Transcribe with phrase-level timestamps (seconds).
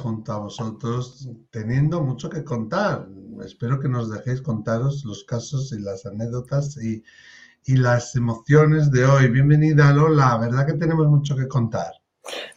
[0.00, 3.08] junto a vosotros, teniendo mucho que contar.
[3.44, 7.02] Espero que nos dejéis contaros los casos y las anécdotas y,
[7.64, 9.28] y las emociones de hoy.
[9.28, 11.99] Bienvenida Lola, ¿verdad que tenemos mucho que contar?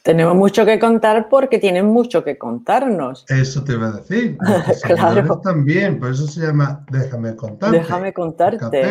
[0.01, 3.25] Tenemos mucho que contar porque tienen mucho que contarnos.
[3.29, 4.37] Eso te iba a decir.
[4.83, 5.39] claro.
[5.41, 7.77] También, por eso se llama Déjame contarte.
[7.77, 8.81] Déjame contarte.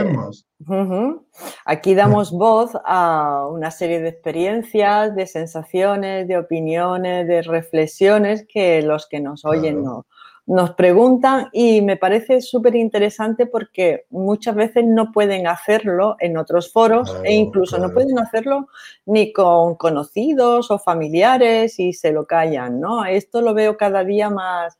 [1.67, 8.83] Aquí damos voz a una serie de experiencias, de sensaciones, de opiniones, de reflexiones que
[8.83, 10.07] los que nos oyen no,
[10.47, 16.73] nos preguntan y me parece súper interesante porque muchas veces no pueden hacerlo en otros
[16.73, 18.67] foros e incluso no pueden hacerlo
[19.07, 23.05] ni con conocidos o familiares y se lo callan, ¿no?
[23.05, 24.77] Esto lo veo cada día más,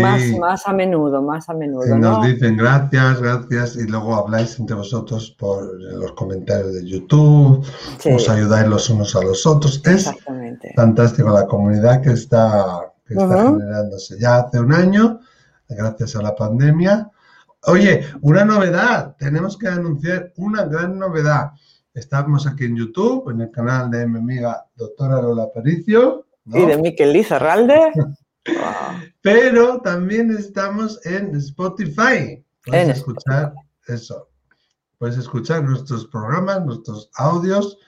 [0.00, 1.94] más, más a menudo, más a menudo.
[1.94, 7.62] Y nos dicen gracias, gracias y luego habláis entre vosotros por los comentarios de YouTube,
[8.14, 9.82] os ayudáis los unos a los otros.
[9.84, 10.10] Es
[10.74, 15.20] fantástico la comunidad que está que está generándose ya hace un año,
[15.68, 17.10] gracias a la pandemia.
[17.64, 21.52] Oye, una novedad, tenemos que anunciar una gran novedad.
[21.94, 26.26] Estamos aquí en YouTube, en el canal de mi amiga doctora Lola Pericio.
[26.46, 27.92] Y de Miquel Lizarralde.
[29.22, 32.44] Pero también estamos en Spotify.
[32.64, 33.54] Puedes escuchar
[33.86, 34.28] eso.
[34.98, 37.78] Puedes escuchar nuestros programas, nuestros audios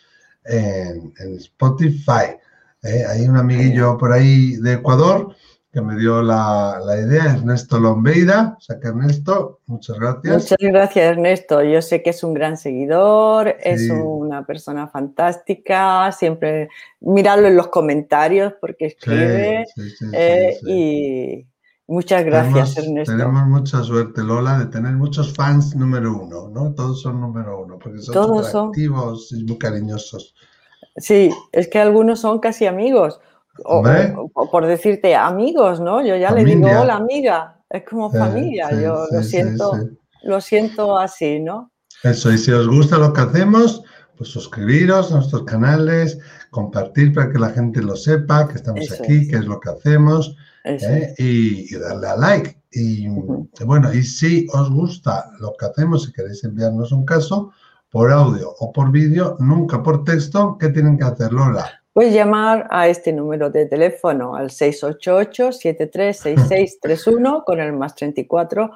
[0.45, 2.37] en Spotify.
[2.83, 3.05] ¿Eh?
[3.09, 5.35] hay un amiguillo por ahí de Ecuador
[5.73, 8.57] que me dio la, idea, Ernesto Lombeida.
[8.59, 10.35] O sea que Ernesto, muchas gracias.
[10.35, 11.63] Muchas gracias, Ernesto.
[11.63, 16.11] Yo sé que es un gran seguidor, es una persona fantástica.
[16.11, 16.69] Siempre
[17.01, 19.65] mirarlo en los comentarios porque escribe.
[20.13, 21.47] Eh, y
[21.87, 23.17] muchas gracias, Ernesto.
[23.17, 26.75] Tenemos mucha suerte, Lola, de tener muchos fans número uno, ¿no?
[26.75, 30.35] Todos son número uno porque son Todos activos y muy cariñosos.
[30.97, 33.21] Sí, es que algunos son casi amigos.
[33.65, 33.83] O,
[34.51, 36.05] por decirte amigos, ¿no?
[36.05, 39.73] Yo ya le digo, hola amiga, es como familia, yo lo siento,
[40.23, 41.71] lo siento así, ¿no?
[42.03, 43.83] Eso, y si os gusta lo que hacemos,
[44.17, 46.19] pues suscribiros a nuestros canales,
[46.51, 50.37] compartir para que la gente lo sepa, que estamos aquí, qué es lo que hacemos,
[50.65, 51.15] ¿eh?
[51.19, 52.57] y, darle a like.
[52.73, 53.09] Y
[53.65, 57.53] bueno, y si os gusta lo que hacemos, si queréis enviarnos un caso,
[57.91, 61.69] por audio o por vídeo, nunca por texto, ¿qué tienen que hacer, Lola?
[61.93, 68.71] Pues llamar a este número de teléfono al 688-736631 con el más 34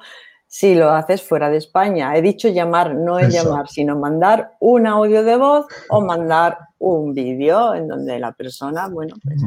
[0.47, 2.15] si lo haces fuera de España.
[2.15, 7.13] He dicho llamar, no es llamar, sino mandar un audio de voz o mandar un
[7.13, 9.41] vídeo en donde la persona, bueno, pues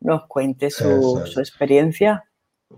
[0.00, 2.24] nos cuente su, experiencia.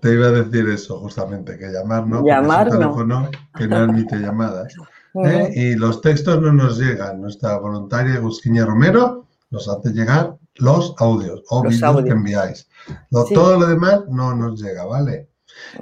[0.00, 3.76] Te iba a decir eso, justamente, que llamar no, llamar, es un teléfono que no
[3.76, 4.74] admite llamadas.
[5.14, 5.52] ¿Eh?
[5.54, 7.20] y los textos no nos llegan.
[7.20, 12.68] Nuestra voluntaria Gusquiña Romero nos hace llegar los audios o vídeos que enviáis.
[13.10, 15.30] Todo lo demás no nos llega, ¿vale?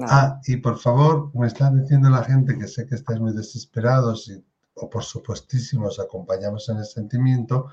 [0.03, 4.29] Ah, y por favor, me están diciendo la gente que sé que estáis muy desesperados
[4.29, 4.43] y,
[4.75, 7.67] o por supuestísimo, os acompañamos en el sentimiento,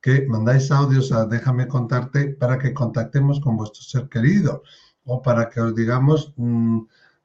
[0.00, 4.62] que mandáis audios a Déjame contarte para que contactemos con vuestro ser querido
[5.04, 6.80] o para que os digamos mm,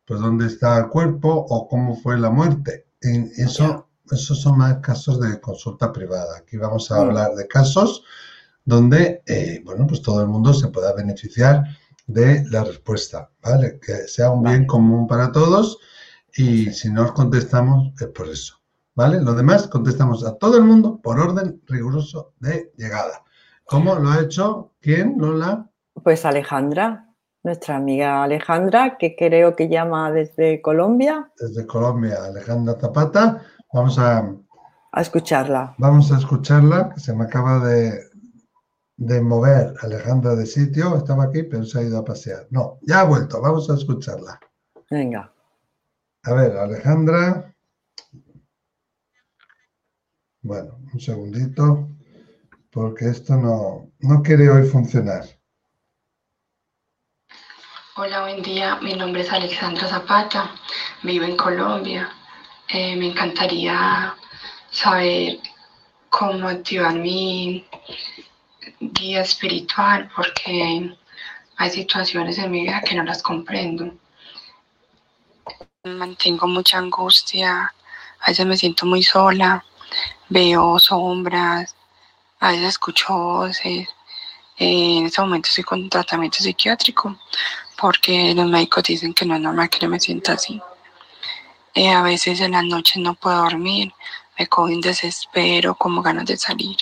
[0.06, 5.20] pues dónde está el cuerpo o cómo fue la muerte eso, esos son más casos
[5.20, 6.38] de consulta privada.
[6.38, 7.00] Aquí vamos a mm.
[7.00, 8.04] hablar de casos
[8.66, 11.64] donde, eh, bueno, pues todo el mundo se pueda beneficiar
[12.08, 13.80] de la respuesta, ¿vale?
[13.80, 15.80] Que sea un bien común para todos
[16.36, 18.60] y si no os contestamos es por eso,
[18.96, 19.22] ¿vale?
[19.22, 23.24] Lo demás contestamos a todo el mundo por orden riguroso de llegada.
[23.66, 24.74] ¿Cómo lo ha hecho?
[24.82, 25.16] ¿Quién?
[25.18, 25.70] ¿Lola?
[26.04, 27.13] Pues Alejandra
[27.44, 31.32] nuestra amiga Alejandra, que creo que llama desde Colombia.
[31.38, 33.42] Desde Colombia, Alejandra Zapata.
[33.74, 34.34] Vamos a,
[34.92, 35.76] a escucharla.
[35.78, 38.00] Vamos a escucharla, que se me acaba de,
[38.96, 40.96] de mover Alejandra de sitio.
[40.96, 42.48] Estaba aquí, pero se ha ido a pasear.
[42.50, 43.42] No, ya ha vuelto.
[43.42, 44.40] Vamos a escucharla.
[44.90, 45.34] Venga.
[46.24, 47.54] A ver, Alejandra.
[50.42, 51.90] Bueno, un segundito,
[52.70, 55.24] porque esto no, no quiere hoy funcionar.
[57.96, 58.78] Hola, buen día.
[58.82, 60.50] Mi nombre es Alexandra Zapata.
[61.04, 62.12] Vivo en Colombia.
[62.68, 64.16] Eh, me encantaría
[64.72, 65.38] saber
[66.10, 67.64] cómo activar mi
[68.80, 70.92] guía espiritual porque
[71.58, 73.94] hay situaciones en mi vida que no las comprendo.
[75.84, 77.72] Mantengo mucha angustia,
[78.22, 79.64] a veces me siento muy sola,
[80.30, 81.76] veo sombras,
[82.40, 83.88] a veces escucho voces.
[84.58, 87.20] en este momento estoy con tratamiento psiquiátrico
[87.84, 90.62] porque los médicos dicen que no es normal que yo me sienta así.
[91.74, 93.92] Eh, a veces en las noches no puedo dormir,
[94.40, 96.78] me cojo un desespero, como ganas de salir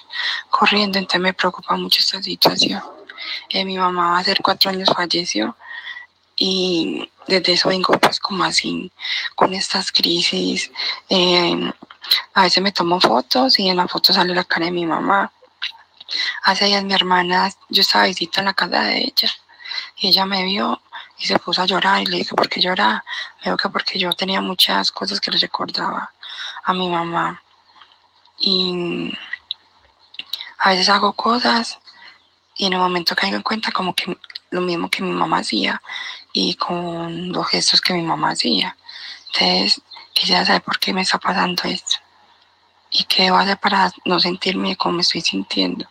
[0.51, 2.83] corriendo, entonces me preocupa mucho esta situación.
[3.49, 5.55] Eh, mi mamá hace cuatro años falleció
[6.35, 8.91] y desde eso vengo pues como así
[9.33, 10.71] con estas crisis.
[11.09, 11.71] Eh,
[12.35, 15.31] a veces me tomo fotos y en la foto sale la cara de mi mamá.
[16.43, 19.31] Hace días mi hermana, yo estaba visita en la casa de ella
[19.97, 20.79] y ella me vio
[21.21, 23.03] y se puso a llorar y le dije, ¿por qué lloraba?
[23.37, 26.11] Me dijo que porque yo tenía muchas cosas que le recordaba
[26.63, 27.41] a mi mamá.
[28.39, 29.15] Y
[30.57, 31.77] a veces hago cosas
[32.57, 34.17] y en un momento caigo en cuenta como que
[34.49, 35.79] lo mismo que mi mamá hacía
[36.33, 38.75] y con los gestos que mi mamá hacía.
[39.27, 39.81] Entonces,
[40.13, 41.97] quisiera saber por qué me está pasando esto
[42.89, 45.87] y qué debo hacer para no sentirme como me estoy sintiendo.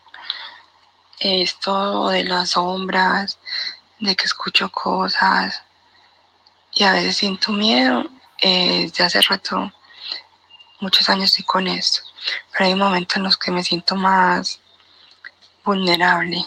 [1.21, 3.39] Esto de las sombras,
[4.01, 5.63] de que escucho cosas
[6.73, 8.05] y a veces siento miedo.
[8.43, 9.71] Eh, desde hace rato,
[10.81, 12.01] muchos años estoy con esto,
[12.51, 14.61] pero hay momentos en los que me siento más
[15.65, 16.45] vulnerable.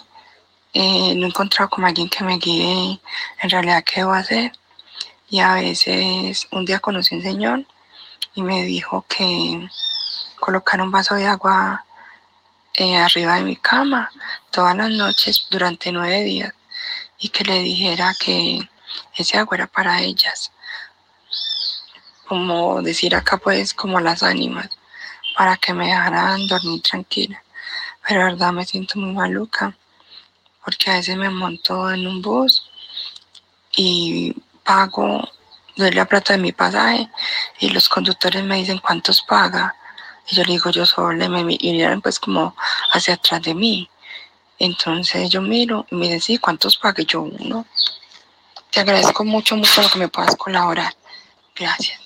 [0.73, 2.99] Eh, no he encontrado como alguien que me guíe
[3.41, 4.51] en realidad qué debo hacer.
[5.29, 7.65] Y a veces un día conocí un señor
[8.33, 9.67] y me dijo que
[10.39, 11.85] colocar un vaso de agua
[12.73, 14.11] eh, arriba de mi cama
[14.51, 16.53] todas las noches durante nueve días
[17.23, 18.59] y que le dijera que
[19.15, 20.51] ese agua era para ellas.
[22.27, 24.69] Como decir acá pues como las ánimas,
[25.37, 27.41] para que me dejaran dormir tranquila.
[28.05, 29.73] Pero la verdad me siento muy maluca,
[30.65, 32.69] porque a veces me monto en un bus
[33.77, 34.35] y
[34.65, 35.25] pago,
[35.77, 37.09] doy la plata de mi pasaje
[37.59, 39.73] y los conductores me dicen cuántos paga.
[40.29, 42.53] Y yo le digo yo solo, me miran pues como
[42.91, 43.89] hacia atrás de mí.
[44.63, 47.23] Entonces yo miro y me dicen, sí, ¿cuántos pagué yo?
[47.23, 47.65] Uno.
[48.71, 50.93] Te agradezco mucho, mucho lo que me puedas colaborar.
[51.53, 51.99] Gracias.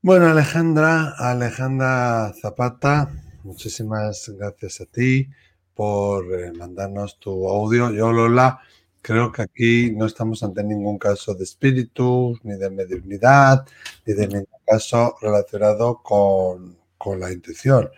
[0.00, 3.10] Bueno, Alejandra, Alejandra Zapata,
[3.42, 5.28] muchísimas gracias a ti
[5.74, 7.90] por eh, mandarnos tu audio.
[7.90, 8.60] Yo, Lola,
[9.02, 13.66] creo que aquí no estamos ante ningún caso de espíritu, ni de mediunidad,
[14.06, 17.90] ni de ningún caso relacionado con, con la intuición.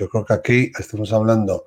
[0.00, 1.66] Yo creo que aquí estamos hablando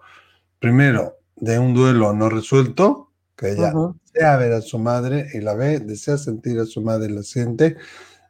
[0.57, 3.71] primero de un duelo no resuelto, que ella
[4.11, 7.21] desea ver a su madre y la ve, desea sentir a su madre y la
[7.21, 7.77] siente,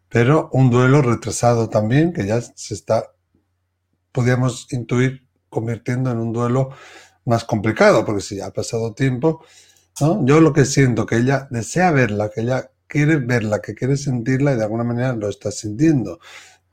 [0.09, 3.13] pero un duelo retrasado también, que ya se está,
[4.11, 6.71] podríamos intuir, convirtiendo en un duelo
[7.23, 9.45] más complicado, porque si ya ha pasado tiempo,
[10.01, 10.25] ¿no?
[10.25, 14.51] yo lo que siento, que ella desea verla, que ella quiere verla, que quiere sentirla
[14.51, 16.19] y de alguna manera lo está sintiendo.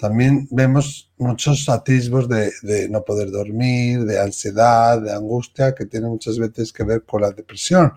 [0.00, 6.38] También vemos muchos atisbos de, no poder dormir, de ansiedad, de angustia, que tiene muchas
[6.38, 7.92] veces que ver con la depresión.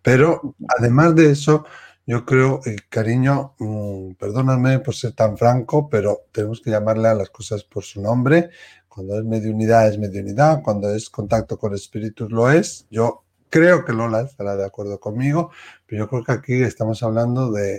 [0.00, 1.64] Pero además de eso,
[2.06, 7.14] yo creo, eh, cariño, mm, perdóname por ser tan franco, pero tenemos que llamarle a
[7.14, 8.50] las cosas por su nombre.
[8.88, 12.86] Cuando es mediunidad es mediunidad, cuando es contacto con espíritus lo es.
[12.90, 13.23] Yo
[13.54, 15.52] creo que Lola estará de acuerdo conmigo,
[15.86, 17.78] pero yo creo que aquí estamos hablando de,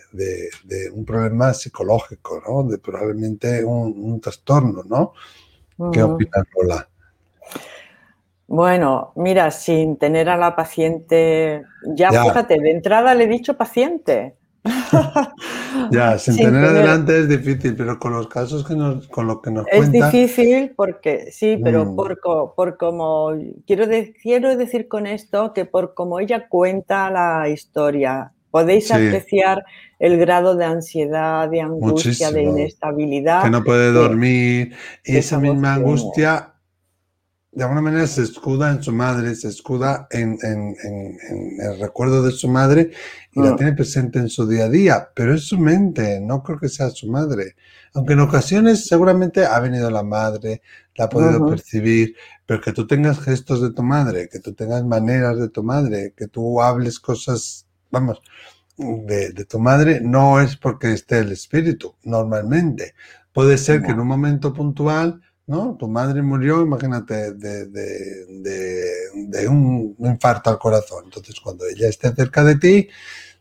[0.93, 2.63] un problema psicológico, ¿no?
[2.63, 5.11] De probablemente un, trastorno, ¿no?
[5.91, 6.87] ¿Qué opinas, Lola?
[8.47, 14.37] Bueno, mira, sin tener a la paciente, ya, fíjate, de entrada le he dicho paciente.
[15.91, 19.51] ya, sin, tener, adelante es difícil, pero con los casos que nos, con lo que
[19.51, 21.95] nos es difícil porque, sí, pero mm.
[21.95, 22.19] por,
[22.55, 23.31] por como,
[23.65, 23.85] quiero,
[24.21, 29.65] quiero decir con esto que por como ella cuenta la historia, podéis apreciar
[29.99, 33.43] el grado de ansiedad, de angustia, de inestabilidad.
[33.43, 34.73] Que no puede dormir.
[35.03, 36.54] Y esa misma angustia
[37.55, 42.49] de alguna manera se escuda en su madre, se escuda en, el recuerdo de su
[42.49, 42.91] madre
[43.31, 43.55] y la mm.
[43.55, 46.89] tiene presente en su día a día, pero es su mente, no creo que sea
[46.89, 47.55] su madre.
[47.93, 50.61] Aunque en ocasiones seguramente ha venido la madre,
[50.95, 54.83] la ha podido percibir, pero que tú tengas gestos de tu madre, que tú tengas
[54.83, 58.21] maneras de tu madre, que tú hables cosas, vamos,
[58.77, 62.95] de, de tu madre, no es porque esté el espíritu, normalmente.
[63.31, 65.75] Puede ser que en un momento puntual ¿no?
[65.77, 68.27] Tu madre murió, imagínate, de,
[69.47, 71.05] un infarto al corazón.
[71.05, 72.89] Entonces, cuando ella esté cerca de ti,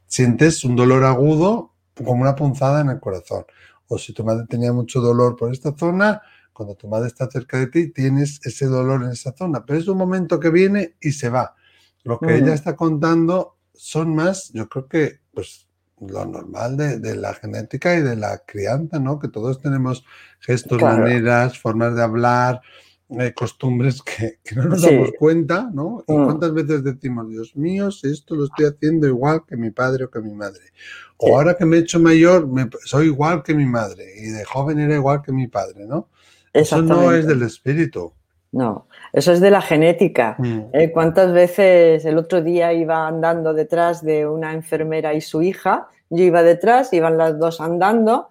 [0.06, 3.44] sientes un dolor agudo como una punzada en el corazón.
[3.88, 7.58] O si tu madre tenía mucho dolor por esta zona, cuando tu madre está cerca
[7.58, 9.64] de ti, tienes ese dolor en esa zona.
[9.64, 11.54] Pero es un momento que viene y se va.
[12.02, 15.66] Lo que ella está contando son más, yo creo que, pues,
[16.08, 19.18] lo normal de, la genética y de la crianza, ¿no?
[19.18, 20.04] Que todos tenemos
[20.40, 22.61] gestos, maneras, formas de hablar,
[23.11, 26.04] eh, costumbres que, no nos damos cuenta, ¿no?
[26.08, 26.25] ¿Y mm.
[26.25, 30.11] cuántas veces decimos, Dios mío, si esto lo estoy haciendo igual que mi padre o
[30.11, 30.62] que mi madre?
[31.16, 32.49] O ahora que me he hecho mayor,
[32.84, 36.08] soy igual que mi madre y de joven era igual que mi padre, ¿no?
[36.52, 38.12] Eso no es del espíritu.
[38.54, 40.37] No, eso es de la genética.
[40.38, 40.61] Mm.
[40.73, 45.88] Eh, ¿Cuántas veces el otro día iba andando detrás de una enfermera y su hija?
[46.08, 48.28] Yo iba detrás, iban las dos andando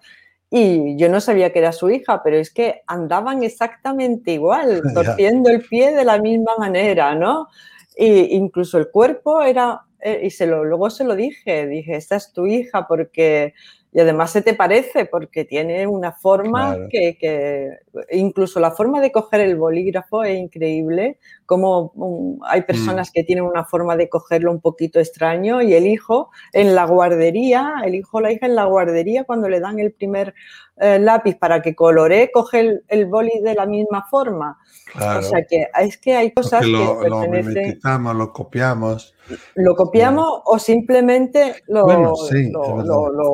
[0.48, 5.50] y yo no sabía que era su hija, pero es que andaban exactamente igual, torciendo
[5.50, 7.48] el pie de la misma manera, ¿no?
[7.94, 12.16] E incluso el cuerpo era, eh, y se lo, luego se lo dije, dije, esta
[12.16, 13.52] es tu hija porque
[13.94, 17.78] y además se te parece porque tiene una forma que,
[18.10, 22.66] incluso la forma de coger el bolígrafo es increíble, como mm, hay mm.
[22.66, 26.84] personas que tienen una forma de cogerlo un poquito extraño y el hijo en la
[26.86, 30.34] guardería, el hijo o la hija en la guardería cuando le dan el primer
[30.76, 34.58] eh, lápiz para que colore, coge el, el boli de la misma forma.
[34.96, 39.14] O sea que es que hay cosas lo, que lo mimetizamos, lo copiamos.
[39.54, 42.14] Lo copiamos o simplemente lo,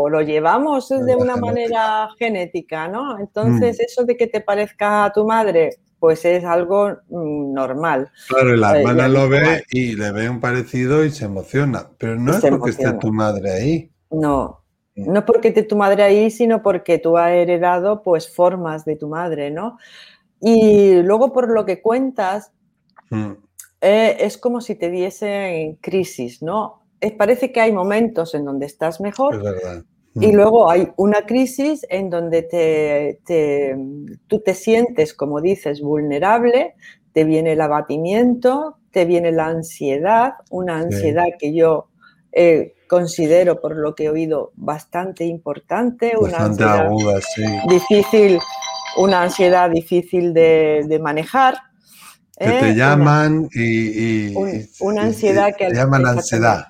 [0.08, 3.18] lo, llevamos de una manera genética, ¿no?
[3.18, 3.84] Entonces, mm.
[3.84, 8.10] eso de que te parezca a tu madre, pues es algo mm, normal.
[8.28, 12.16] Claro, la eh, hermana lo ve y le ve un parecido y se emociona, pero
[12.16, 13.92] no es porque esté tu madre ahí.
[14.10, 14.64] No,
[14.96, 15.12] mm.
[15.12, 18.96] no es porque esté tu madre ahí, sino porque tú has heredado pues formas de
[18.96, 19.78] tu madre, ¿no?
[20.40, 22.50] Y luego por lo que cuentas,
[23.80, 26.78] eh, es como si te diese crisis, ¿no?
[27.16, 29.42] parece que hay momentos en donde estás mejor
[30.14, 30.34] y hmm.
[30.34, 33.76] luego hay una crisis en donde te,
[34.26, 36.74] tú te sientes, como dices, vulnerable,
[37.12, 41.88] te viene el abatimiento, te viene la ansiedad, una ansiedad que yo
[42.32, 46.88] eh, considero, por lo que he oído, bastante importante, una ansiedad
[47.68, 48.40] difícil
[48.96, 51.56] una ansiedad difícil de, manejar.
[52.38, 52.74] Que te ¿eh?
[52.74, 54.34] llaman y,
[54.80, 55.68] una ansiedad que...
[55.68, 56.69] Te llaman ansiedad.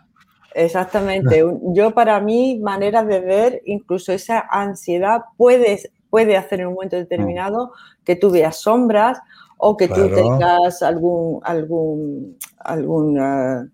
[0.55, 1.45] Exactamente.
[1.75, 6.97] Yo para mí, manera de ver, incluso esa ansiedad puede, puede hacer en un momento
[6.97, 7.73] determinado
[8.05, 9.21] que tú veas sombras
[9.59, 13.69] o que tú tengas algún, algún, algún eh,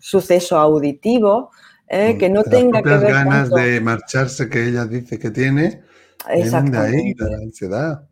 [0.00, 1.50] suceso auditivo
[1.88, 5.82] eh, que no tenga que ver ganas de marcharse que ella dice que tiene
[6.26, 8.02] Viene ahí de la ansiedad.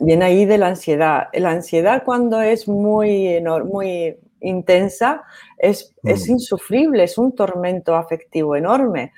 [0.00, 1.28] Viene ahí de la ansiedad.
[1.32, 5.22] La ansiedad cuando es muy, muy intensa
[5.58, 6.32] es, es mm.
[6.32, 9.12] insufrible, es un tormento afectivo enorme.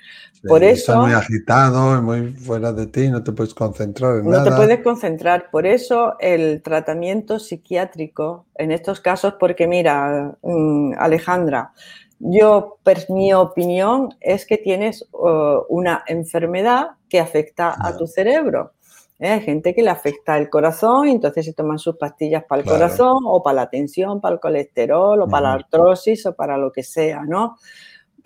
[0.47, 1.01] Por eso...
[1.01, 4.43] Muy agitado, muy fuera de ti, no te puedes concentrar en nada.
[4.43, 5.49] No te puedes concentrar.
[5.51, 11.73] Por eso el tratamiento psiquiátrico, en estos casos, porque mira, mm, Alejandra,
[12.19, 18.73] yo, mi opinión es que tienes uh, una enfermedad que afecta a tu cerebro.
[19.19, 19.39] ¿Eh?
[19.41, 23.17] Gente que le afecta el corazón y entonces se toman sus pastillas para el corazón
[23.25, 26.83] o para la tensión, para el colesterol o para la artrosis o para lo que
[26.83, 27.57] sea, ¿no?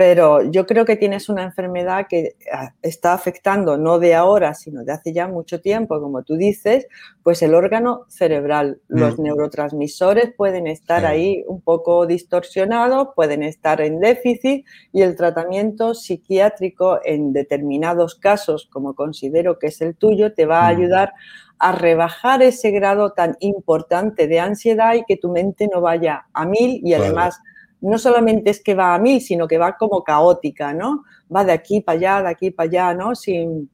[0.06, 4.84] Pero yo creo que tienes una enfermedad que ah, está afectando no de ahora, sino
[4.84, 6.88] de hace ya mucho tiempo, como tú dices,
[7.24, 8.82] pues el órgano cerebral.
[8.90, 9.24] Los mm.
[9.24, 17.00] neurotransmisores pueden estar ahí un poco distorsionados, pueden estar en déficit y el tratamiento psiquiátrico
[17.06, 20.78] en determinados casos, como considero que es el tuyo, te va a mm.
[20.78, 21.14] ayudar
[21.60, 26.46] a rebajar ese grado tan importante de ansiedad y que tu mente no vaya a
[26.46, 27.40] mil y además
[27.84, 31.04] no solamente es que va a mí, sino que va como caótica, ¿no?
[31.34, 33.14] Va de aquí para allá, de aquí para allá, ¿no?
[33.14, 33.70] Sin,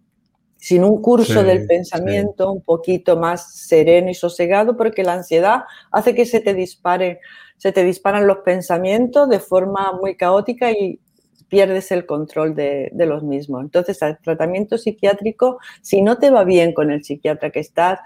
[0.58, 5.62] sin un curso del pensamiento un poquito más sereno y sosegado, porque la ansiedad
[5.92, 7.20] hace que se te dispare,
[7.58, 11.00] se te disparan los pensamientos de forma muy caótica y
[11.48, 13.62] pierdes el control de, de los mismos.
[13.62, 18.00] Entonces, al tratamiento psiquiátrico, si no te va bien con el psiquiatra que estás,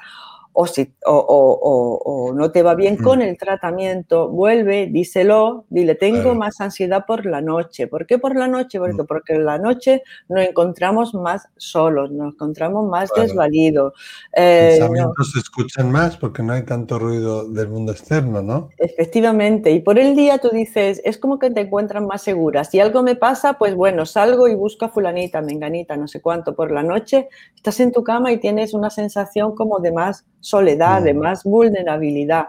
[0.53, 6.61] o, si, o, no te va bien con el tratamiento, vuelve, díselo, dile, tengo más
[6.61, 7.87] ansiedad por la noche.
[7.87, 8.79] ¿Por qué por la noche?
[8.79, 13.93] Porque, porque en la noche nos encontramos más solos, nos encontramos más desvalidos.
[14.35, 18.69] Eh, Pensamientos se escuchan más porque no hay tanto ruido del mundo externo, ¿no?
[18.77, 19.71] Efectivamente.
[19.71, 22.63] Y por el día tú dices, es como que te encuentras más segura.
[22.63, 26.55] Si algo me pasa, pues bueno, salgo y busco a fulanita, menganita, no sé cuánto.
[26.55, 31.01] Por la noche estás en tu cama y tienes una sensación como de más soledad,
[31.01, 32.47] de más vulnerabilidad.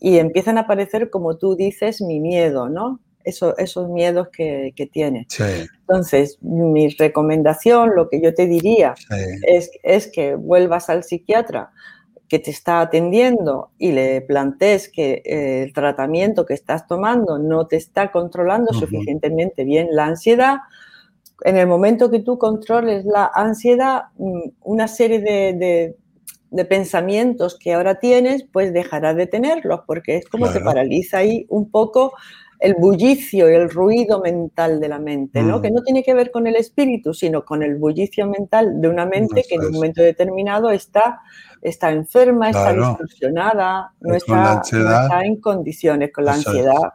[0.00, 3.00] Y empiezan a aparecer, como tú dices, mi miedo, ¿no?
[3.22, 5.26] Eso, esos miedos que, que tienes.
[5.80, 8.94] Entonces, mi recomendación, lo que yo te diría,
[9.46, 11.70] es, es que vuelvas al psiquiatra
[12.28, 17.66] que te está atendiendo y le plantees que eh, el tratamiento que estás tomando no
[17.66, 20.58] te está controlando suficientemente bien la ansiedad,
[21.42, 25.96] en el momento que tú controles la ansiedad, mm, una serie de, de
[26.68, 31.70] pensamientos que ahora tienes, pues dejará de tenerlos, porque es como que paraliza ahí un
[31.70, 32.12] poco
[32.64, 35.60] el bullicio y el ruido mental de la mente, ¿no?
[35.60, 35.74] Que mm.
[35.74, 39.44] no tiene que ver con el espíritu, sino con el bullicio mental de una mente
[39.46, 41.20] que en un momento determinado está,
[41.60, 44.62] está enferma, está distorsionada, no está,
[45.24, 46.94] en condiciones con la ansiedad.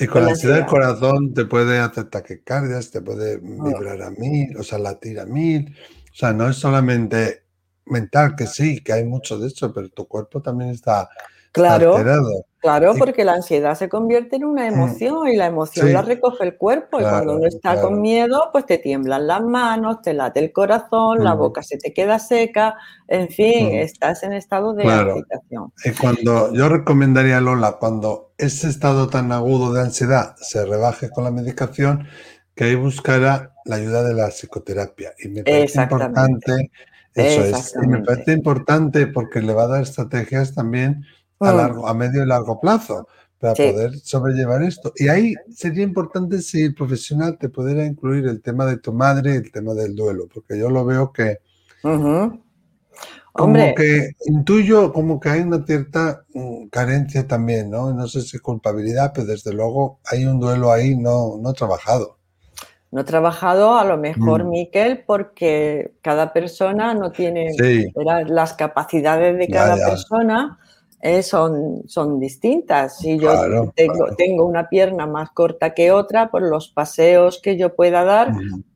[0.00, 3.64] Y con, la ansiedad del corazón te puede hacer taquicardias, te puede mm.
[3.64, 5.76] vibrar a mil, o sea, latir a mil.
[6.12, 7.47] O sea, no es solamente
[7.90, 11.08] mental, que sí, que hay mucho de eso, pero tu cuerpo también está
[11.52, 11.96] claro,
[12.60, 14.74] Claro, porque la ansiedad se convierte en una mm.
[14.74, 18.66] emoción y la emoción la recoge el cuerpo y cuando uno está con miedo, pues
[18.66, 21.38] te tiemblan las manos, te late el corazón, la mm.
[21.38, 22.74] boca se te queda seca,
[23.06, 25.72] en fin, estás en estado de agitación.
[25.84, 31.10] Y cuando yo recomendaría a Lola, cuando ese estado tan agudo de ansiedad se rebaje
[31.10, 32.08] con la medicación,
[32.56, 35.12] que ahí buscara la ayuda de la psicoterapia.
[35.20, 36.70] Y me parece importante
[37.18, 37.74] eso es.
[37.82, 41.04] Y me parece importante porque le va a dar estrategias también
[41.40, 41.56] a, mm.
[41.56, 43.06] largo, a medio y largo plazo
[43.38, 44.92] para poder sobrellevar esto.
[44.96, 49.34] Y ahí sería importante si el profesional te pudiera incluir el tema de tu madre
[49.34, 51.38] y el tema del duelo, porque yo lo veo que
[53.38, 57.92] como que intuyo como que hay una cierta mm, carencia también, ¿no?
[57.92, 62.17] No sé si culpabilidad, pero desde luego hay un duelo ahí no, no trabajado.
[62.90, 64.48] No he trabajado a lo mejor, mm.
[64.48, 67.48] Miquel, porque cada persona no tiene
[68.26, 70.58] las capacidades de cada persona.
[71.00, 72.98] Eh, son, son distintas.
[72.98, 77.76] Si yo tengo, tengo, una pierna más corta que otra, por los paseos que yo
[77.76, 78.32] pueda dar,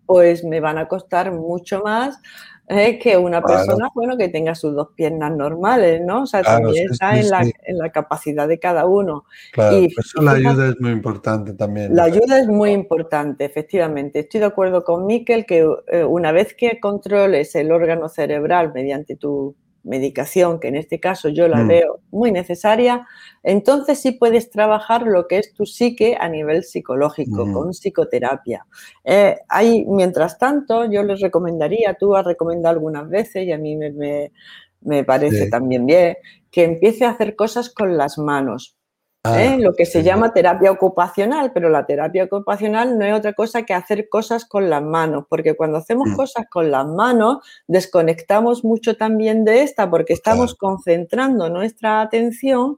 [0.07, 2.21] pues me van a costar mucho más
[2.69, 6.23] es que una persona, bueno, que tenga sus dos piernas normales, ¿no?
[6.23, 9.25] O sea, también está en, la, en, la, capacidad de cada uno.
[9.53, 11.95] Claro, y, eso la ayuda es muy importante también.
[11.95, 14.21] La ayuda es muy importante, efectivamente.
[14.21, 19.17] Estoy de acuerdo con Miquel que eh, una vez que controles el órgano cerebral mediante
[19.17, 21.69] tu medicación, que en este caso yo la mm.
[21.69, 23.07] veo muy necesaria,
[23.43, 27.53] entonces sí puedes trabajar lo que es tu psique a nivel psicológico, mm.
[27.53, 28.67] con psicoterapia.
[29.05, 33.77] Eh, hay, mientras tanto, yo les recomendaría, tú has recomendado algunas veces y a mí
[33.77, 36.17] me, parece también bien,
[36.51, 38.77] que empiece a hacer cosas con las manos.
[39.25, 39.55] ¿Eh?
[39.55, 43.63] Ah, lo que se llama terapia ocupacional, pero la terapia ocupacional no es otra cosa
[43.63, 46.17] que hacer cosas con las manos, porque cuando hacemos mm.
[46.17, 52.77] cosas con las manos desconectamos mucho también de esta, porque estamos concentrando nuestra atención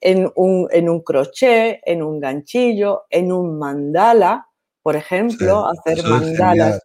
[0.00, 4.48] en un, en un, crochet, en un ganchillo, en un mandala,
[4.82, 6.80] por ejemplo, hacer mandalas.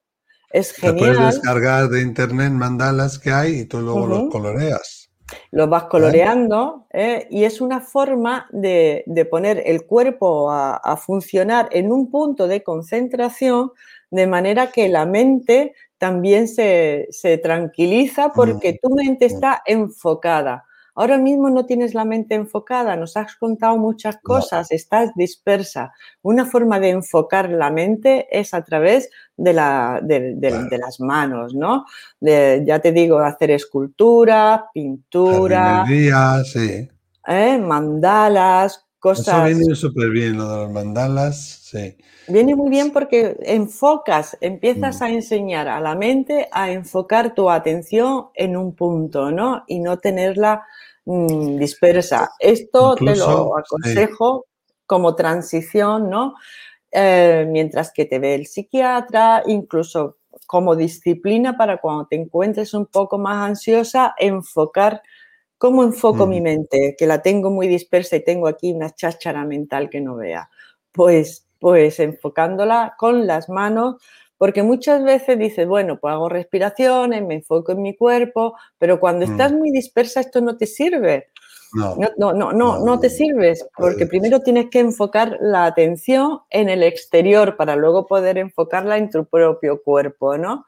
[0.49, 0.97] Es genial.
[0.97, 5.06] puedes descargar de internet mandalas que hay y tú luego los coloreas.
[5.51, 7.27] Lo vas coloreando ¿eh?
[7.29, 13.71] y es una forma de, poner el cuerpo a, funcionar en un punto de concentración
[14.09, 20.66] de manera que la mente también se, se tranquiliza porque tu mente está enfocada.
[20.99, 25.93] Ahora mismo no tienes la mente enfocada, nos has contado muchas cosas, estás dispersa.
[26.23, 31.85] Una forma de enfocar la mente es a través de, la, de, las manos, ¿no?
[32.19, 35.85] ya te digo, hacer escultura, pintura.
[36.43, 36.89] sí.
[37.27, 37.59] ¿eh?
[37.59, 39.49] Mandalas, cosas.
[39.49, 41.97] Eso viene súper bien, lo de los mandalas, sí.
[42.27, 45.03] Viene muy bien porque enfocas, empiezas mm.
[45.03, 49.63] a enseñar a la mente a enfocar tu atención en un punto, ¿no?
[49.67, 50.63] Y no tenerla
[51.09, 52.31] Mm, dispersa.
[52.37, 54.45] Esto te lo aconsejo
[54.85, 56.35] como transición, ¿no?
[56.91, 62.87] Eh, mientras que te ve el psiquiatra, incluso como disciplina para cuando te encuentres un
[62.87, 65.01] poco más ansiosa, enfocar
[65.57, 69.89] cómo enfoco mi mente, que la tengo muy dispersa y tengo aquí una cháchara mental
[69.89, 70.49] que no vea.
[70.91, 73.97] Pues, pues enfocándola con las manos
[74.37, 79.25] porque muchas veces dices, bueno, pues hago respiraciones, me enfoco en mi cuerpo, pero cuando
[79.25, 79.31] mm.
[79.31, 81.27] estás muy dispersa esto no te sirve.
[81.73, 86.69] No, no, no, no, no, te sirves, porque primero tienes que enfocar la atención en
[86.69, 90.65] el exterior para luego poder enfocarla en tu propio cuerpo, ¿no?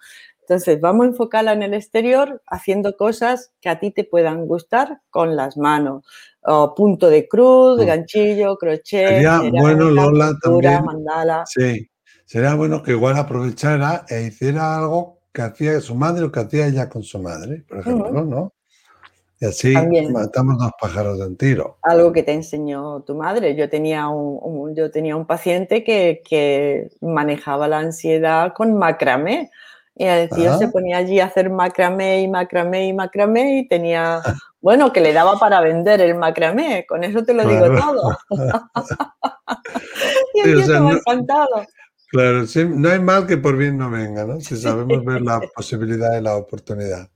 [0.50, 5.00] Entonces, vamos a enfocarla en el exterior haciendo cosas que a ti te puedan gustar
[5.12, 6.04] con las manos.
[6.42, 7.86] O punto de cruz, mm.
[7.86, 11.44] ganchillo, crochet, Sería bueno, Lola, también, mandala.
[11.46, 11.88] Sí,
[12.26, 16.68] Sería bueno que igual aprovechara e hiciera algo que hacía su madre o que hacía
[16.68, 18.54] ella con su madre, por ejemplo, ¿no?
[19.42, 19.74] Y así
[20.12, 21.78] matamos dos pájaros de un tiro.
[21.82, 23.56] Algo que te enseñó tu madre.
[23.56, 29.50] Yo tenía un, yo tenía un paciente que, manejaba la ansiedad con macramé.
[29.96, 34.22] Y el tío se ponía allí a hacer macramé y macramé y macramé y tenía,
[34.62, 36.86] bueno, que le daba para vender el macramé.
[36.88, 38.18] Con eso te lo digo todo.
[40.36, 41.66] y el tío me ha encantado.
[42.12, 44.40] Claro, sí, no hay mal que por bien no venga, ¿no?
[44.40, 47.08] Si sabemos ver la posibilidad y la oportunidad.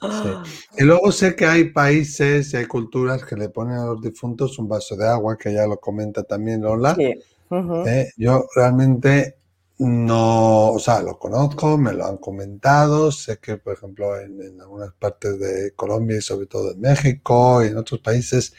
[0.00, 0.42] Ah.
[0.78, 4.58] Y luego sé que hay países y hay culturas que le ponen a los difuntos
[4.58, 8.10] un vaso de agua, que ya lo comenta también Lola, ¿eh?
[8.16, 9.36] Yo realmente
[9.78, 14.92] no, o sea, lo conozco, me lo han comentado, sé que, por ejemplo, en, algunas
[14.94, 18.54] partes de Colombia y sobre todo en México y en otros países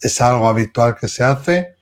[0.00, 1.76] es algo habitual que se hace.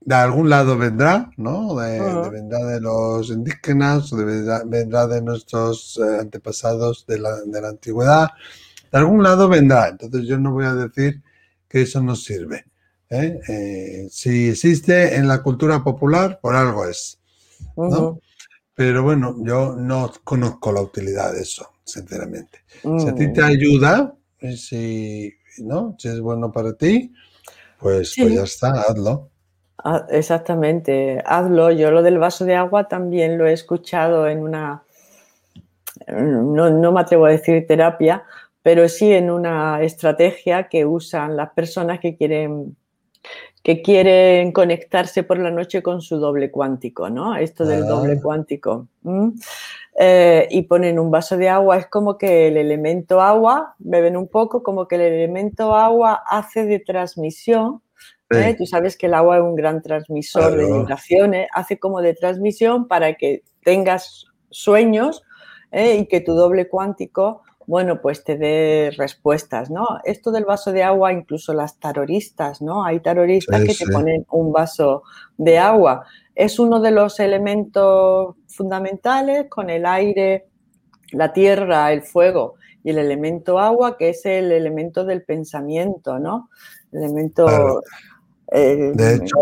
[0.00, 1.76] De algún lado vendrá, ¿no?
[1.76, 4.24] De, vendrá de los indígenas, de,
[4.66, 8.28] vendrá de nuestros eh, antepasados de la, de la antigüedad.
[8.92, 9.88] De algún lado vendrá.
[9.88, 11.22] Entonces yo no voy a decir
[11.68, 12.64] que eso no sirve.
[13.10, 13.40] ¿eh?
[13.48, 17.17] Eh, si existe en la cultura popular, por algo es.
[18.74, 22.60] Pero bueno, yo no conozco la utilidad de eso, sinceramente.
[22.82, 23.44] Si a ti te mm.
[23.44, 24.14] ayuda,
[24.56, 25.96] si, ¿no?
[25.98, 27.12] si es bueno para ti,
[27.80, 29.30] pues, pues ya está, hazlo.
[29.84, 31.70] Ah, exactamente, hazlo.
[31.70, 34.82] Yo lo del vaso de agua también lo he escuchado en una,
[36.06, 38.24] no, no, me atrevo a decir terapia,
[38.62, 42.76] pero sí en una estrategia que usan las personas que quieren
[43.68, 47.36] que quieren conectarse por la noche con su doble cuántico, ¿no?
[47.36, 48.22] Esto del doble ah.
[48.22, 48.88] cuántico.
[49.94, 54.26] Eh, y ponen un vaso de agua, es como que el elemento agua, beben un
[54.26, 57.82] poco, como que el elemento agua hace de transmisión.
[58.30, 58.54] ¿eh?
[58.56, 62.88] Tú sabes que el agua es un gran transmisor de vibraciones, hace como de transmisión
[62.88, 65.22] para que tengas sueños
[65.72, 65.96] ¿eh?
[65.96, 69.86] y que tu doble cuántico bueno, pues te dé respuestas, ¿no?
[70.04, 72.82] Esto del vaso de agua, incluso las taroristas, ¿no?
[72.82, 75.02] Hay taroristas que te ponen un vaso
[75.36, 76.06] de agua.
[76.34, 80.46] Es uno de los elementos fundamentales con el aire,
[81.12, 86.48] la tierra, el fuego y el elemento agua, que es el elemento del pensamiento, ¿no?
[86.90, 87.82] El elemento...
[88.50, 89.36] de hecho,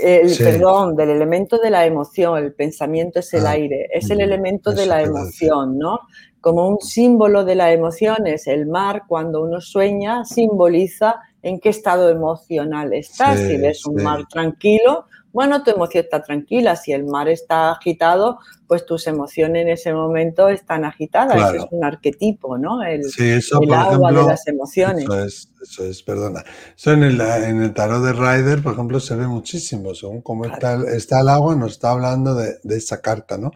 [0.00, 4.20] el, perdón, del elemento de la emoción, el pensamiento es el ah, aire, es el
[4.20, 6.00] elemento de la emoción, ¿no?
[6.40, 8.46] como un símbolo de las emociones.
[8.46, 13.38] El mar, cuando uno sueña, simboliza en qué estado emocional estás.
[13.38, 16.74] si ves un mar tranquilo, bueno, tu emoción está tranquila.
[16.74, 21.54] Si el mar está agitado, pues tus emociones en ese momento están agitadas.
[21.54, 22.82] es un arquetipo, ¿no?
[22.82, 23.02] El,
[23.72, 25.04] agua de las emociones.
[25.04, 26.44] Eso es, eso es perdona.
[26.76, 29.94] Eso en el, en el tarot de Rider, por ejemplo, se ve muchísimo.
[29.94, 33.52] Según cómo está, está, el agua, nos está hablando de, de esa carta, ¿no?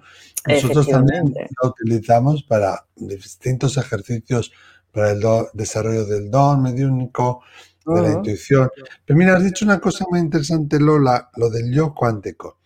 [0.46, 4.52] Nosotros también la utilizamos para distintos ejercicios
[4.92, 5.22] para el
[5.54, 7.42] desarrollo del don mediúnico,
[7.86, 8.70] de la intuición.
[9.04, 12.58] Pero mira, has dicho una cosa muy interesante, Lola, lo del yo cuántico.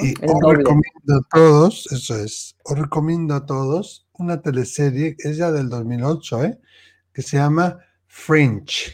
[0.00, 5.52] Y os recomiendo a todos, eso es, os recomiendo a todos una teleserie, es ya
[5.52, 6.58] del 2008, ¿eh?
[7.12, 8.92] que se llama Fringe.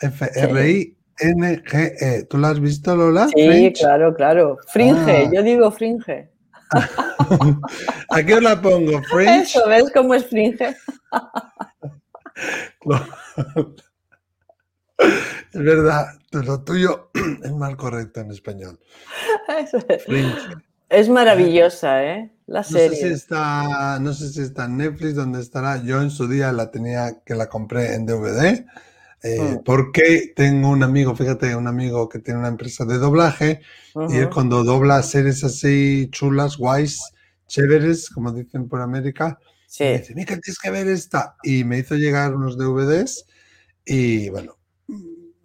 [0.00, 2.24] F-R-I-N-G-E.
[2.24, 3.28] ¿Tú la has visto, Lola?
[3.28, 4.58] Sí, claro, claro.
[4.68, 5.30] Fringe, ah.
[5.32, 6.30] yo digo fringe.
[8.10, 9.00] ¿A qué os la pongo?
[9.10, 9.42] ¿Fringe?
[9.42, 10.76] Eso, ¿ves cómo es fringe?
[15.52, 17.10] Es verdad, lo tuyo
[17.42, 18.78] es mal correcto en español.
[20.90, 22.32] Es maravillosa, ¿eh?
[22.46, 22.88] La serie.
[22.88, 25.82] No sé, si está, no sé si está en Netflix, donde estará.
[25.82, 28.64] Yo en su día la tenía, que la compré en DVD,
[29.22, 29.64] eh, mm.
[29.64, 33.60] porque tengo un amigo, fíjate, un amigo que tiene una empresa de doblaje,
[34.08, 36.98] y él cuando dobla series así chulas, guays,
[37.48, 39.38] chéveres, como dicen por América,
[39.80, 41.36] me dice, mira, tienes que ver esta.
[41.42, 43.26] Y me hizo llegar unos DVDs,
[43.84, 44.57] y bueno,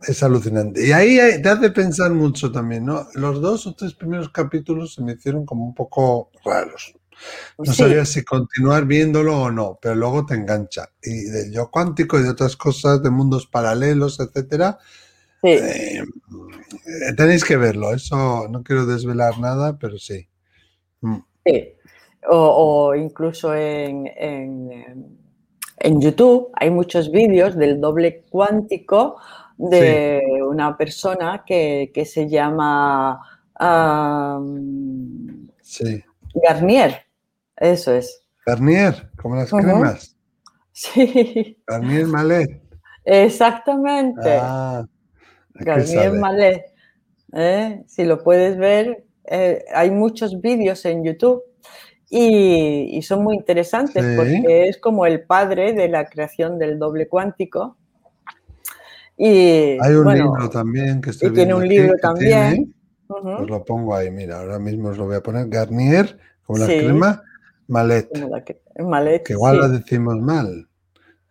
[0.07, 0.85] es alucinante.
[0.85, 3.07] Y ahí te hace pensar mucho también, ¿no?
[3.13, 6.95] Los dos o tres primeros capítulos se me hicieron como un poco raros.
[7.57, 10.89] No sabía si continuar viéndolo o no, pero luego te engancha.
[11.01, 14.77] Y del yo cuántico y de otras cosas, de mundos paralelos, etcétera.
[15.43, 16.03] Eh,
[17.15, 17.93] tenéis que verlo.
[17.93, 20.27] Eso no quiero desvelar nada, pero sí.
[21.01, 21.17] Mm.
[21.45, 21.73] Sí.
[22.29, 29.17] O, incluso en, en YouTube hay muchos vídeos del doble cuántico
[29.69, 33.19] de una persona que, se llama
[36.47, 37.05] Garnier.
[37.55, 38.21] Eso es.
[38.45, 40.17] Garnier, como las cremas.
[40.71, 41.57] Sí.
[41.67, 42.61] Garnier Malet.
[43.05, 44.37] Exactamente.
[44.41, 44.85] Ah,
[45.53, 46.65] Garnier Malet.
[47.33, 47.83] ¿eh?
[47.87, 51.43] Si lo puedes ver, eh, hay muchos vídeos en YouTube
[52.09, 57.77] y, son muy interesantes porque es como el padre de la creación del doble cuántico
[59.25, 62.75] y, Hay un libro también que estoy y tiene un libro también.
[63.07, 65.47] Os lo pongo ahí, mira, ahora mismo os lo voy a poner.
[65.47, 67.23] Garnier, como la crema,
[67.67, 68.09] Malet.
[69.23, 70.67] que igual lo decimos mal.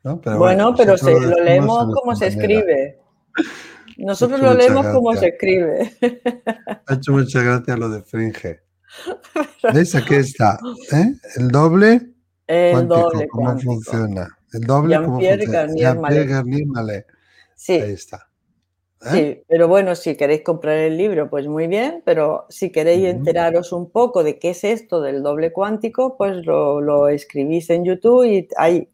[0.02, 2.98] bueno, pero se, lo leemos como se escribe.
[3.98, 5.92] Nosotros lo leemos como se escribe.
[6.86, 8.60] Ha hecho muchas gracias lo de fringe.
[9.74, 9.94] ¿Veis?
[9.94, 10.58] Aquí está.
[10.92, 11.12] ¿eh?
[11.36, 12.10] El doble.
[12.46, 13.28] El doble.
[13.28, 14.28] ¿Cómo funciona?
[14.50, 14.96] El doble.
[14.96, 15.52] ¿cómo funciona?
[15.52, 16.28] Garnier, Malet.
[16.28, 16.66] Garnier
[17.68, 17.82] Malet.
[17.82, 18.32] Ahí está.
[19.10, 23.72] Sí, pero bueno, si queréis comprar el libro, pues muy bien, pero si queréis enteraros
[23.72, 28.48] un poco de qué es esto del doble cuántico, pues lo, escribís en YouTube y
[28.56, 28.88] hay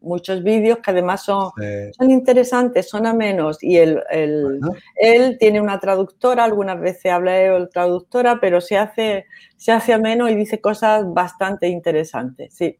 [0.00, 1.52] muchos vídeos que además son,
[1.96, 7.70] son interesantes, son a menos y él, él tiene una traductora, algunas veces habla el
[7.70, 9.24] traductora, pero se hace,
[9.56, 12.78] se hace ameno y dice cosas bastante interesantes, sí.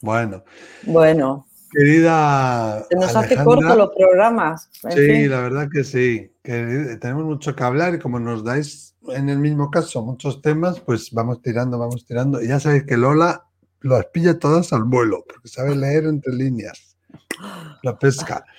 [0.00, 0.44] Bueno.
[0.84, 1.47] Bueno.
[1.70, 2.84] Querida.
[2.88, 4.70] Se nos hace corto los programas.
[4.90, 6.32] Sí, la verdad que sí.
[6.42, 10.80] Que tenemos mucho que hablar y como nos dais en el mismo caso muchos temas,
[10.80, 12.42] pues vamos tirando, vamos tirando.
[12.42, 13.44] Y ya sabéis que Lola
[13.82, 16.96] las pilla todas al vuelo, porque sabe leer entre líneas.
[17.82, 18.44] La pesca.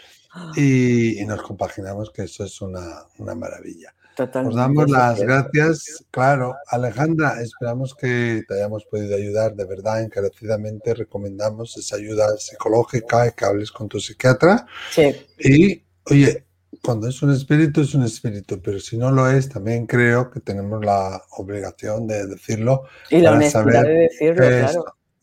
[0.55, 3.91] Y, nos compaginamos, que eso es una, una maravilla.
[4.19, 6.05] Os damos las gracias.
[6.11, 10.93] Claro, Alejandra, esperamos que te hayamos podido ayudar de verdad, encarecidamente.
[10.93, 14.65] Recomendamos esa ayuda psicológica y que hables con tu psiquiatra.
[14.91, 15.15] Sí.
[15.39, 16.45] Y, oye,
[16.83, 20.41] cuando es un espíritu, es un espíritu, pero si no lo es, también creo que
[20.41, 22.83] tenemos la obligación de decirlo.
[23.09, 24.43] Y la honestidad de decirlo,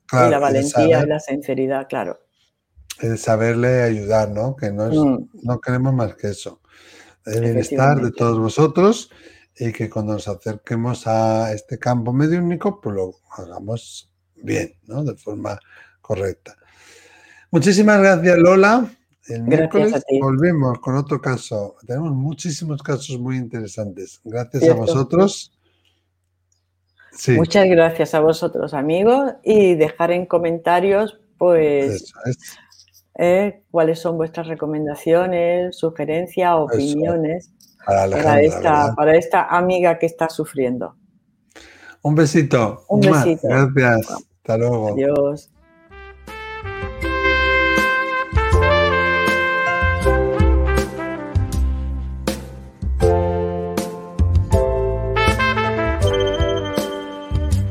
[0.06, 0.28] claro.
[0.28, 2.20] Y la valentía y la sinceridad, claro.
[3.00, 4.56] El saberle ayudar, ¿no?
[4.56, 5.28] Que no, es, mm.
[5.42, 6.60] no queremos más que eso
[7.26, 9.10] el bienestar de todos vosotros
[9.58, 15.02] y que cuando nos acerquemos a este campo único pues lo hagamos bien, ¿no?
[15.04, 15.58] De forma
[16.00, 16.56] correcta.
[17.50, 18.90] Muchísimas gracias, Lola.
[19.28, 21.76] El miércoles volvemos con otro caso.
[21.86, 24.20] Tenemos muchísimos casos muy interesantes.
[24.22, 25.52] Gracias a vosotros.
[27.28, 32.12] Muchas gracias a vosotros, amigos, y dejar en comentarios, pues,
[33.18, 33.62] ¿eh?
[33.70, 37.52] cuáles son vuestras recomendaciones, sugerencias, opiniones
[37.84, 40.94] para, esta, para esta amiga que está sufriendo.
[42.02, 42.84] Un besito.
[42.88, 43.48] Un besito.
[43.48, 44.10] Gracias.
[44.10, 44.92] Hasta luego.
[44.92, 45.50] Adiós.